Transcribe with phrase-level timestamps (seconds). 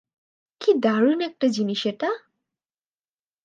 [0.61, 2.09] কি দারুন একটা জিনিস এটা?